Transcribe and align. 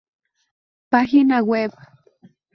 Página 0.89 1.43
web. 1.43 1.69